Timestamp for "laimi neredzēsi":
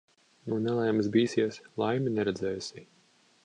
1.83-2.87